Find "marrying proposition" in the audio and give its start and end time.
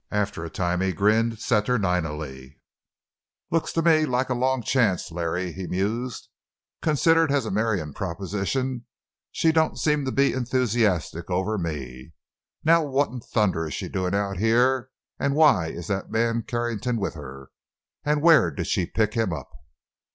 7.51-8.87